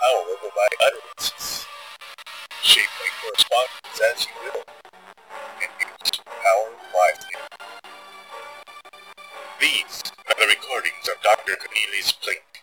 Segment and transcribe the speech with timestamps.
[0.00, 1.66] however, by utterances.
[2.62, 4.62] Shape my correspondence as you will,
[5.62, 7.36] and use power wisely.
[9.60, 11.56] These are the recordings of Dr.
[11.56, 12.62] Cornelius Plink.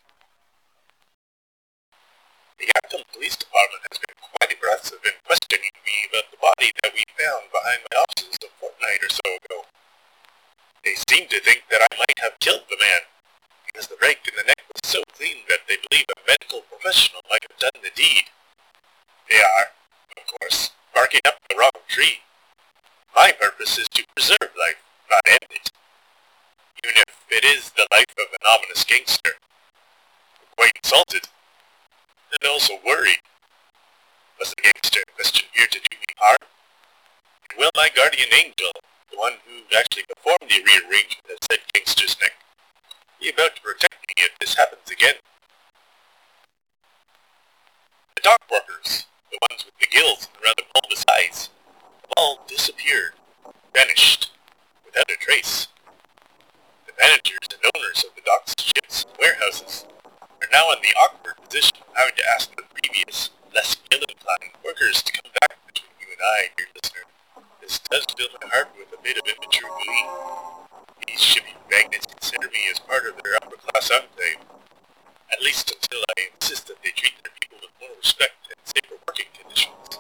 [2.58, 6.94] The Arkham Police Department has been quite aggressive in questioning me about the body that
[6.96, 9.68] we found behind my offices a fortnight or so ago.
[10.84, 13.02] They seem to think that I might have killed the man,
[13.68, 17.22] because the break in the neck was so clean that they believe a medical professional
[17.30, 18.32] might have done the deed.
[19.30, 19.76] They are,
[20.16, 22.24] of course, barking up the wrong tree.
[23.16, 25.72] My purpose is to preserve life, not end it.
[26.86, 29.32] Even if it is the life of an ominous gangster.
[30.40, 31.28] I'm quite insulted,
[32.30, 33.20] and also worried.
[34.40, 36.44] Was the gangster in question here to do me harm?
[37.50, 38.72] And will my guardian angel,
[39.10, 42.36] the one who actually performed the rearrangement of said gangster's neck,
[43.22, 45.16] be about to protect me if this happens again?
[48.16, 51.50] The dock workers, the ones with the gills and rather bulbous eyes,
[52.04, 53.14] have all disappeared,
[53.74, 54.32] vanished,
[54.86, 55.68] without a trace.
[56.88, 59.86] The managers and owners of the docks, ships, and warehouses
[60.42, 64.52] are now in the awkward position of having to ask the previous, less ill-inclined
[64.86, 67.10] workers to come back between you and I, dear listener.
[67.60, 70.06] This does fill my heart with a bit of immature glee.
[71.08, 74.46] These shipping magnates consider me as part of their upper-class enclave,
[75.34, 79.02] at least until I insist that they treat their people with more respect and safer
[79.10, 79.98] working conditions.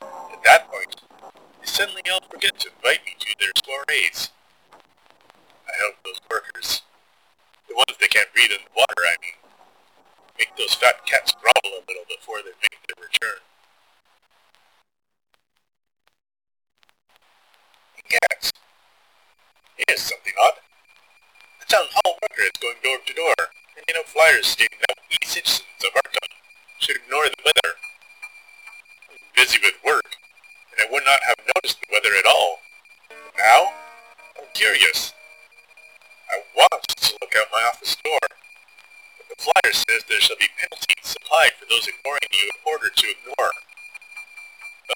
[0.00, 0.96] At that point,
[1.60, 4.32] they suddenly all forget to invite me to their soirees.
[5.68, 6.80] I hope those workers,
[7.68, 9.36] the ones that can't breathe in the water, I mean,
[10.40, 13.44] make those fat cats grovel a little before they make their return.
[18.12, 18.52] Yes.
[19.88, 20.60] Here's something odd.
[21.60, 23.34] The town hall worker is going door to door,
[24.32, 26.28] flyers stating that we citizens of Arkham
[26.78, 27.76] should ignore the weather.
[29.10, 30.08] I'm busy with work,
[30.72, 32.60] and I would not have noticed the weather at all.
[33.08, 33.72] But now,
[34.38, 35.12] I'm curious.
[36.30, 38.24] I want to look out my office door,
[39.18, 42.88] but the flyer says there shall be penalties applied for those ignoring you in order
[42.88, 43.52] to ignore.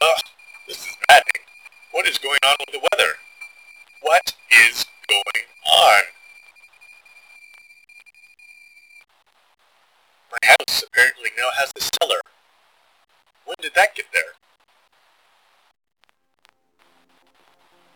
[0.00, 0.20] Ugh,
[0.66, 1.44] this is maddening.
[1.92, 3.12] What is going on with the weather?
[4.00, 4.32] What
[4.70, 6.02] is going on?
[10.32, 10.66] My house
[11.54, 12.20] has a cellar.
[13.44, 14.34] When did that get there?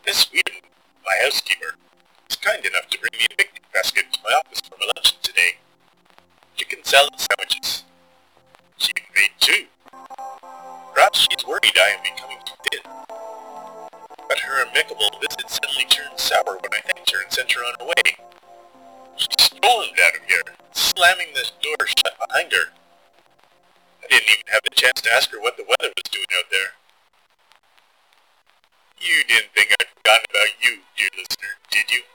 [0.07, 0.63] Miss Weetamoo,
[1.05, 1.75] my housekeeper,
[2.29, 5.19] was kind enough to bring me a picnic basket to my office for my luncheon
[5.23, 5.59] today.
[6.57, 7.85] Chicken salad sandwiches.
[8.79, 9.67] She made two.
[10.95, 12.93] Perhaps she's worried I am becoming too thin.
[14.29, 17.75] But her amicable visit suddenly turned sour when I thanked her and sent her on
[17.81, 18.17] her way.
[19.17, 22.80] She stormed out of here, slamming the door shut behind her.
[24.31, 26.79] Didn't even have the chance to ask her what the weather was doing out there.
[29.03, 32.07] You didn't think I'd forgotten about you, dear listener, did you?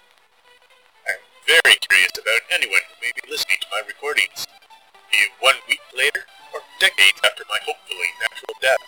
[1.12, 4.48] I'm very curious about anyone who may be listening to my recordings,
[5.12, 6.24] be it one week later
[6.56, 8.80] or decades after my hopefully natural death.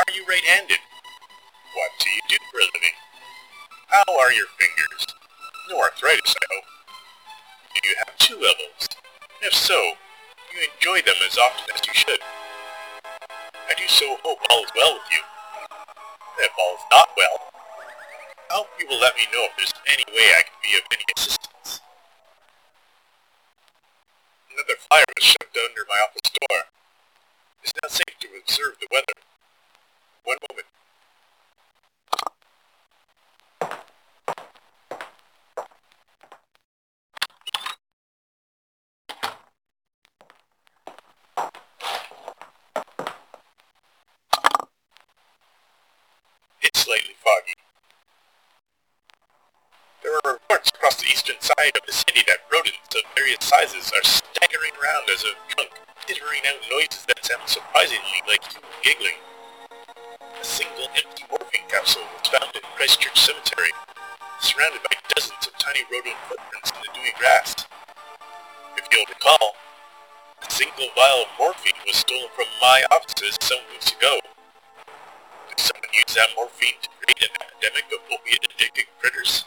[0.00, 0.80] Are you right-handed?
[0.80, 2.96] What do you do for a living?
[3.92, 5.04] How are your fingers?
[5.68, 6.68] No arthritis, I hope.
[7.76, 8.88] Do you have two elbows?
[9.44, 9.76] If so,
[10.52, 12.20] you enjoy them as often as you should?
[13.68, 15.22] I do so oh, hope all is well with you.
[16.38, 17.38] If all is not well,
[18.50, 20.84] I hope you will let me know if there's any way I can be of
[20.92, 21.80] any assistance.
[24.52, 26.62] Another fire was shoved under my office door.
[27.62, 29.04] It's not safe to observe the weather.
[30.24, 30.66] One moment.
[46.60, 47.54] It's slightly foggy.
[50.02, 53.90] There are reports across the eastern side of the city that rodents of various sizes
[53.90, 55.74] are staggering around as a trunk,
[56.06, 59.18] tittering out noises that sound surprisingly like human giggling.
[60.38, 63.74] A single empty morphine capsule was found in Christchurch Cemetery,
[64.38, 67.66] surrounded by dozens of tiny rodent footprints in the dewy grass.
[68.78, 69.58] If you'll recall,
[70.38, 74.22] a single vial of morphine was stolen from my offices some weeks ago.
[75.50, 79.42] Did someone use that morphine to create an epidemic of opiate-addicted critters?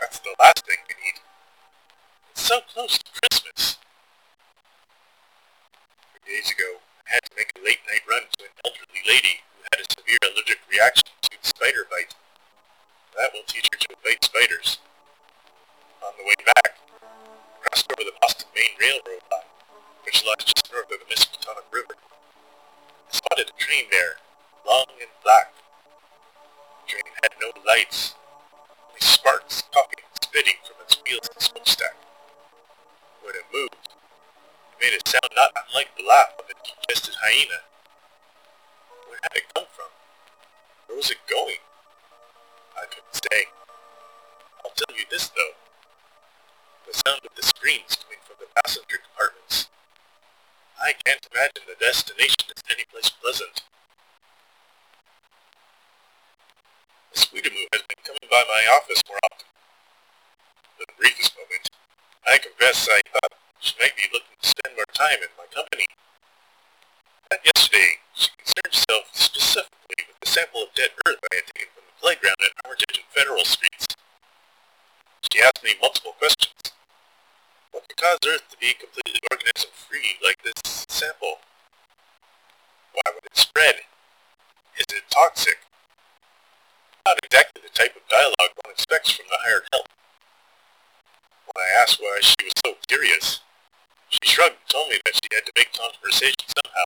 [0.00, 1.25] That's the last thing we need
[2.46, 3.74] so close to Christmas.
[6.14, 9.66] Three days ago, I had to make a late-night run to an elderly lady who
[9.66, 12.14] had a severe allergic reaction to spider bite.
[13.18, 14.78] That will teach her to bite spiders.
[16.06, 19.50] On the way back, I crossed over the Boston Maine Railroad line,
[20.06, 21.98] which lies just north of the Miskatonic River.
[21.98, 24.22] I spotted a train there,
[24.62, 25.50] long and black.
[26.86, 28.14] The train had no lights,
[28.86, 32.05] only sparks coughing and spitting from its wheels and smokestack.
[33.26, 37.66] When it moved, it made a sound not unlike the laugh of a digested hyena.
[39.10, 39.90] Where had it come from?
[40.86, 41.58] Where was it going?
[42.78, 43.50] I couldn't say.
[44.62, 45.58] I'll tell you this, though.
[46.86, 49.70] The sound of the screams coming from the passenger compartments.
[50.78, 53.66] I can't imagine the destination is any place pleasant.
[57.10, 59.50] Miss has been coming by my office more often.
[60.78, 61.65] For the briefest moment,
[62.26, 65.46] I confess I thought uh, she might be looking to spend more time in my
[65.54, 65.86] company.
[67.30, 71.70] But yesterday, she concerned herself specifically with the sample of dead earth I had taken
[71.70, 73.86] from the playground at Armitage and Federal Streets.
[75.32, 76.74] She asked me multiple questions.
[77.70, 81.38] What could cause Earth to be completely organism-free like this sample?
[82.92, 83.86] Why would it spread?
[84.78, 85.58] Is it toxic?
[87.06, 89.86] Not exactly the type of dialogue one expects from the hired help.
[91.56, 93.40] I asked why she was so curious,
[94.08, 96.84] she shrugged and told me that she had to make conversation somehow,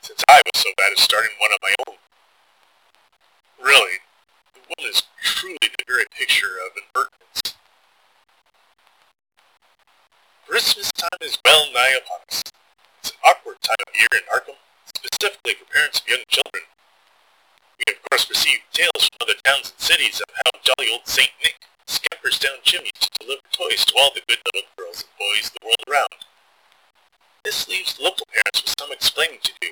[0.00, 1.96] since I was so bad at starting one of my own.
[3.60, 3.98] Really,
[4.54, 7.56] the woman is truly the very picture of impertinence.
[10.46, 12.42] Christmas time is well nigh upon us.
[13.00, 16.62] It's an awkward time of year in Arkham, specifically for parents of young children.
[17.78, 21.30] We of course receive tales from other towns and cities of how jolly old Saint
[21.42, 21.56] Nick
[21.86, 25.64] scampers down chimneys to deliver toys to all the good little girls and boys the
[25.66, 26.26] world around.
[27.44, 29.68] This leaves local parents with some explaining to do,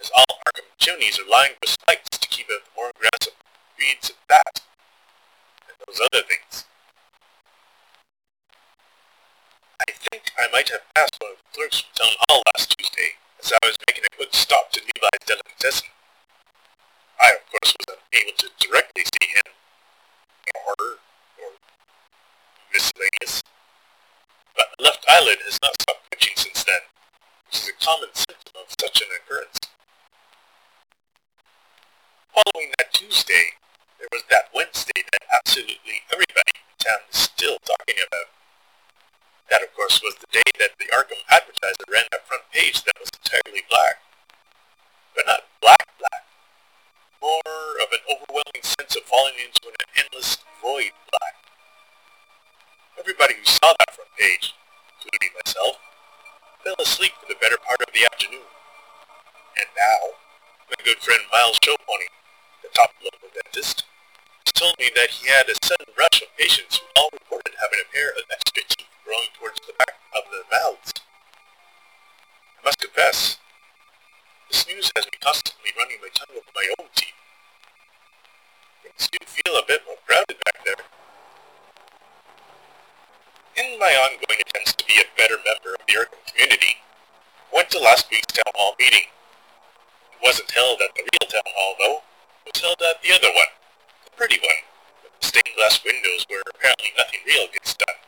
[0.00, 3.34] as all Arkham chimneys are lined with spikes to keep out the more aggressive
[3.76, 4.60] breeds of bat,
[5.68, 6.64] and those other things.
[9.80, 13.20] I think I might have passed one of the clerks from Town Hall last Tuesday,
[13.42, 15.88] as I was making a quick stop to Levi's Delicatessen.
[17.20, 19.52] I, of course, was unable to directly see him,
[20.66, 21.00] or,
[21.40, 21.50] or
[22.72, 23.42] miscellaneous,
[24.56, 26.82] but the left eyelid has not stopped twitching since then,
[27.46, 29.58] which is a common symptom of such an occurrence.
[32.34, 33.56] Following that Tuesday,
[33.98, 38.28] there was that Wednesday that absolutely everybody in town is still talking about.
[39.48, 42.98] That, of course, was the day that the Arkham Advertiser ran that front page that
[42.98, 44.02] was entirely black.
[45.14, 46.26] But not black black.
[47.22, 51.34] More of an overwhelming sense of falling into an endless void black.
[52.98, 54.52] Everybody who saw that front page,
[56.66, 58.42] fell asleep for the better part of the afternoon.
[59.54, 60.18] And now,
[60.66, 62.10] my good friend Miles Showpony,
[62.58, 63.86] the top local dentist,
[64.42, 67.78] has told me that he had a sudden rush of patients who all reported having
[67.78, 70.90] a pair of extra teeth growing towards the back of their mouths.
[72.58, 73.38] I must confess,
[74.50, 77.14] this news has me constantly running my tongue over my own teeth.
[78.82, 80.82] Makes you feel a bit more grounded back there.
[83.54, 86.78] In my ongoing attempts to be a better member of the Arkham community,
[87.52, 89.10] went to last week's town hall meeting.
[90.12, 91.98] It wasn't held at the real town hall, though.
[92.46, 93.50] It was held at the other one,
[94.04, 94.62] the pretty one,
[95.02, 97.98] with the stained glass windows where apparently nothing real gets done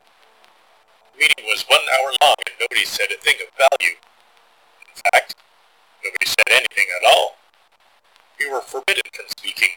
[1.14, 3.96] The meeting was one hour long and nobody said a thing of value.
[4.86, 5.34] In fact,
[6.04, 7.36] nobody said anything at all.
[8.38, 9.74] We were forbidden from speaking.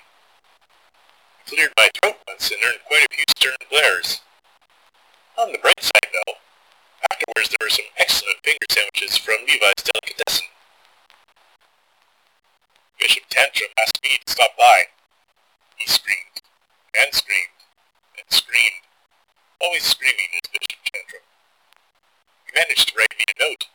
[1.41, 4.21] I cleared my throat once and earned quite a few stern glares.
[5.37, 5.81] On the bright
[7.51, 10.47] there were some excellent finger sandwiches from Levi's Delicatessen.
[12.99, 14.87] Bishop Tantrum asked me to stop by.
[15.75, 16.39] He screamed,
[16.95, 17.59] and screamed,
[18.15, 18.85] and screamed,
[19.59, 21.25] always screaming as Bishop Tantrum.
[22.47, 23.67] He managed to write me a note,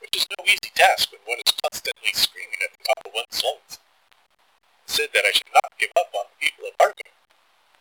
[0.00, 3.42] which is no easy task when one is constantly screaming at the top of one's
[3.44, 3.82] lungs.
[4.86, 7.12] He said that I should not give up on the people of Arkham,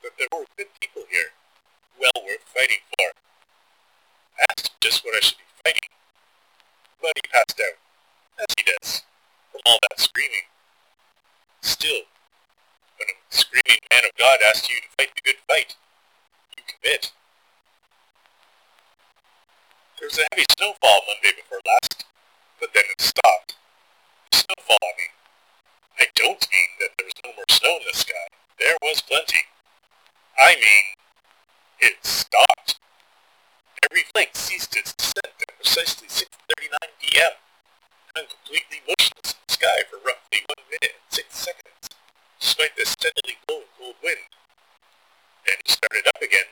[0.04, 1.32] that there were good people here,
[1.96, 3.16] well worth fighting for.
[4.40, 5.92] I asked him just what I should be fighting,
[7.02, 7.78] but he passed out,
[8.40, 9.02] as he does,
[9.52, 10.48] from all that screaming.
[11.62, 12.02] Still,
[12.98, 15.76] when a screaming man of God asks you to fight the good fight,
[16.58, 17.12] you commit.
[20.00, 22.06] There was a heavy snowfall Monday before last,
[22.60, 23.56] but then it stopped.
[24.32, 25.14] Snowfall, I mean.
[26.00, 28.28] I don't mean that there was no more snow in the sky.
[28.60, 29.42] There was plenty.
[30.40, 30.86] I mean,
[31.80, 32.80] it stopped.
[33.90, 36.59] Every flake ceased its descent at precisely 6.39
[37.00, 37.34] p.m.
[38.16, 41.90] and completely motionless in the sky for roughly one minute and six seconds,
[42.40, 44.28] despite the steadily blowing cold wind.
[45.48, 46.52] Then it started up again,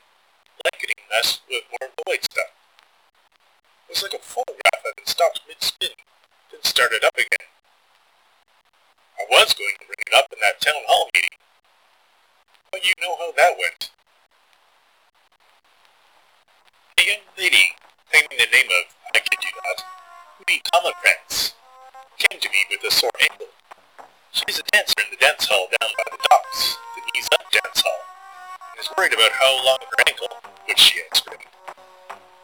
[0.64, 2.52] blanketing us with more white stuff.
[3.88, 5.96] It was like a photograph that had stopped mid-spin,
[6.52, 7.48] then started up again.
[9.20, 11.36] I was going to bring it up in that town hall meeting.
[12.70, 13.90] But you know how that went.
[17.00, 17.76] A young lady,
[18.10, 19.97] claiming the name of, I kid you not,
[20.38, 21.54] Hooty Commonprance,
[22.16, 23.50] came to me with a sore ankle.
[24.30, 27.82] She's a dancer in the dance hall down by the docks, the Knees Up Dance
[27.82, 28.02] Hall,
[28.70, 30.30] and is worried about how long her ankle,
[30.70, 31.42] which she explained,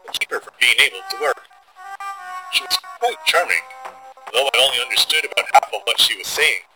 [0.03, 1.47] will keep her from being able to work.
[2.51, 3.63] She was quite charming,
[4.35, 6.67] though I only understood about half of what she was saying.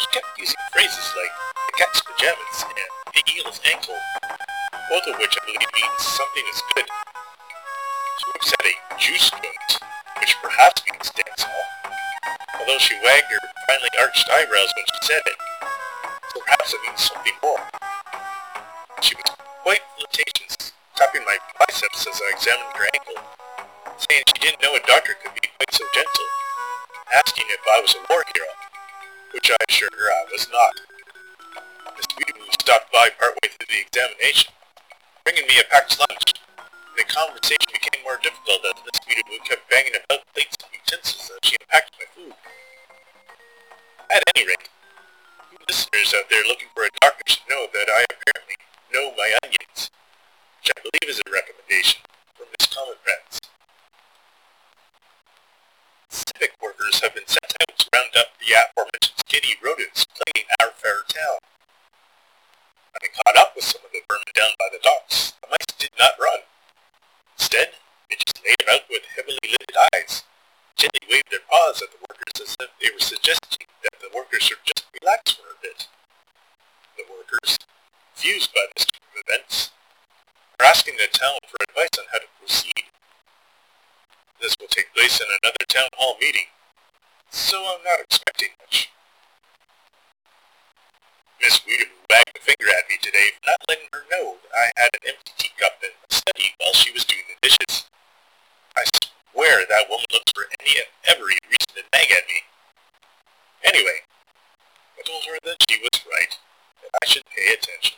[0.00, 4.00] She kept using phrases like the cat's pajamas and the eel's ankle,
[4.88, 6.88] both of which I believe means something is good.
[8.16, 9.79] She works at a juice joint,
[12.78, 15.38] she wagged her finely arched eyebrows when she said it,
[16.38, 17.60] perhaps it means something more.
[19.00, 23.22] She was quite flirtatious, tapping my biceps as I examined her ankle
[24.08, 26.28] saying she didn't know a doctor could be quite so gentle,
[27.12, 28.48] asking if I was a war hero,
[29.34, 30.72] which I assured her I was not.
[31.96, 34.52] Miss Weetamoo stopped by partway through the examination,
[35.24, 36.09] bringing me a packed lunch.
[37.00, 41.40] The conversation became more difficult as Miss Weetamoo kept banging about plates and utensils as
[41.40, 42.36] she unpacked my food.
[44.12, 44.68] At any rate,
[45.48, 48.60] you listeners out there looking for a doctor should know that I apparently
[48.92, 49.88] know my onions,
[50.60, 52.04] which I believe is a recommendation
[52.36, 53.40] from Miss Commonprance.
[56.12, 60.76] Civic workers have been sent out to round up the aforementioned skinny rodents plaguing our
[60.76, 61.40] fair town.
[62.92, 65.96] Having caught up with some of the vermin down by the docks, the mice did
[65.96, 66.44] not run.
[67.40, 67.72] Instead,
[68.10, 70.22] they just laid about with heavily lidded eyes,
[70.76, 74.42] gently waved their paws at the workers as if they were suggesting that the workers
[74.44, 75.88] should just relax for a bit.
[77.00, 77.56] The workers,
[78.14, 79.72] fused by this turn of events,
[80.60, 82.92] are asking the town for advice on how to proceed.
[84.38, 86.52] This will take place in another town hall meeting,
[87.30, 88.92] so I'm not expecting much.
[91.40, 94.66] Miss Weetamoo wagged a finger at me today for not letting her know that I
[94.76, 97.88] had an empty teacup in my study while she was doing the dishes.
[98.76, 98.84] I
[99.32, 102.44] swear that woman looks for any and every reason to nag at me.
[103.64, 104.04] Anyway,
[104.98, 106.36] I told her that she was right,
[106.84, 107.96] that I should pay attention.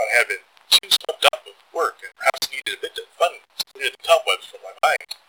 [0.00, 3.36] I had been too swept up with work and perhaps needed a bit of fun
[3.36, 5.20] to clear the cobwebs from my mind.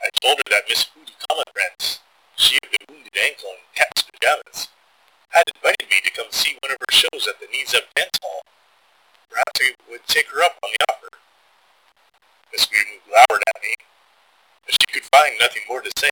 [0.00, 2.00] I told her that Miss Hooty Commonprance,
[2.36, 4.68] she of the wounded ankle and cat's pajamas,
[5.28, 8.14] had invited me to come see one of her shows at the Knees Up Dance
[8.22, 8.42] Hall.
[9.90, 11.18] Would take her up on the offer.
[12.52, 13.74] Miss Weetamoo glowered at me,
[14.64, 16.08] but she could find nothing more to say.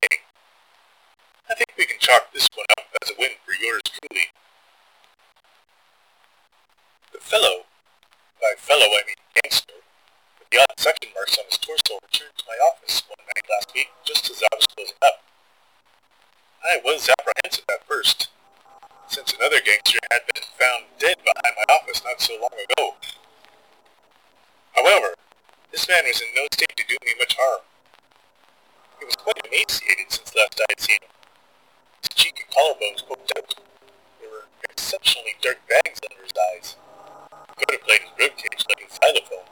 [1.49, 4.27] I think we can chalk this one up as a win for yours truly.
[7.13, 7.63] The fellow,
[8.41, 9.79] by fellow I mean gangster,
[10.37, 13.71] with the odd section marks on his torso returned to my office one night last
[13.73, 15.23] week just as I was closing up.
[16.63, 18.27] I was apprehensive at first,
[19.07, 22.95] since another gangster had been found dead behind my office not so long ago.
[24.75, 25.15] However,
[25.71, 27.61] this man was in no state to do me much harm.
[28.99, 31.15] He was quite emaciated since last I had seen him.
[32.03, 33.55] His cheek and collarbones poked out.
[34.19, 36.75] There were exceptionally dark bags under his eyes.
[37.57, 39.47] He could have played his ribcage like a xylophone.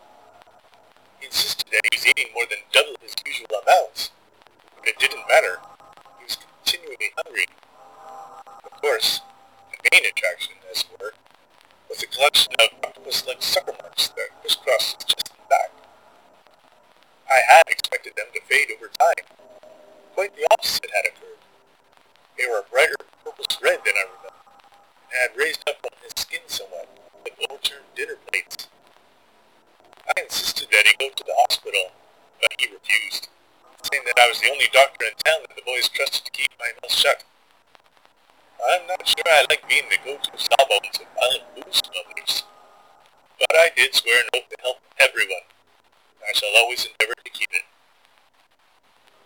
[1.19, 4.11] He insisted that he was eating more than double his usual amounts,
[4.75, 5.59] but it didn't matter.
[6.19, 7.47] He was continually hungry.
[8.65, 9.21] Of course,
[9.91, 11.13] main attraction, as it were,
[11.89, 15.72] was a collection of octopus-like sucker marks that crisscrossed his chest and back.
[17.29, 19.25] I had expected them to fade over time.
[20.15, 21.41] Quite the opposite had occurred.
[22.38, 24.34] They were a brighter purplish red than I remember,
[25.12, 26.88] and had raised up on his skin somewhat,
[27.24, 28.67] like overturned dinner plates.
[30.08, 31.91] I insisted that he go to the hospital,
[32.41, 33.29] but he refused,
[33.91, 36.51] saying that I was the only doctor in town that the boys trusted to keep
[36.60, 37.24] my mouth shut.
[38.57, 42.43] I'm not sure I like being the go-to sawbones of violent booze smugglers,
[43.37, 45.45] but I did swear an oath to help everyone.
[46.25, 47.69] I shall always endeavor to keep it.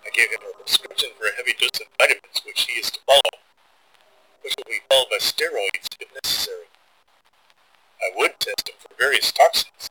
[0.04, 3.00] I gave him a prescription for a heavy dose of vitamins which he is to
[3.08, 3.40] follow,
[4.44, 6.68] which will be followed by steroids if necessary.
[8.04, 9.90] I would test him for various toxins,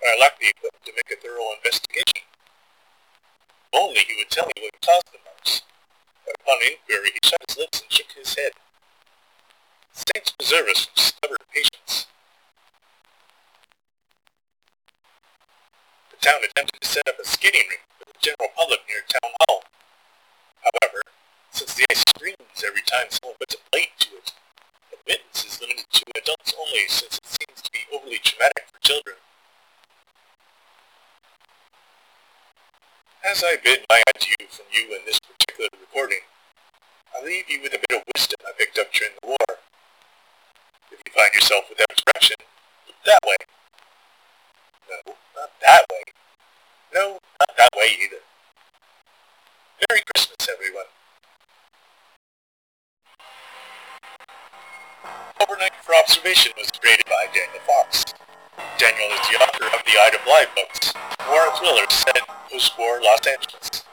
[0.00, 2.24] but I lack the equipment to make a thorough investigation.
[3.76, 5.62] Only he would tell me what caused the marks.
[6.24, 8.52] But upon inquiry, he shut his lips and shook his head.
[9.92, 12.06] Saints preserve us from stubborn patience.
[16.10, 19.32] The town attempted to set up a skating rink for the general public near Town
[19.42, 19.64] Hall.
[20.62, 21.02] However,
[21.50, 24.32] since the ice screams every time someone puts a blade to it,
[24.92, 29.16] admittance is limited to adults only since it seems to be overly traumatic for children.
[33.24, 36.24] As I bid my adieu from you in this particular recording,
[37.14, 38.78] I leave you with a bit of wisdom I picked
[41.30, 42.36] find yourself with abstraction
[43.06, 43.36] that way.
[44.88, 46.02] No, not that way.
[46.94, 48.22] No, not that way either.
[49.88, 50.84] Merry Christmas, everyone.
[55.40, 58.04] Overnight for Observation was created by Daniel Fox.
[58.78, 60.92] Daniel is the author of the Ida Bly books,
[61.30, 62.20] War Thrillers set
[62.50, 63.84] post-war Los Angeles.